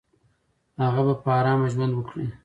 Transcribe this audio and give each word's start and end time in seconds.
هغه 0.83 1.01
به 1.07 1.13
په 1.21 1.27
آرامه 1.39 1.67
ژوند 1.73 1.93
وکړي. 1.95 2.27